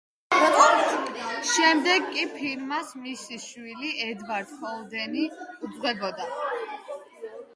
[1.49, 5.27] შემდეგ კი ფირმას მისი შვილი, ედვარდ ჰოლდენი
[5.67, 6.31] უძღვებოდა.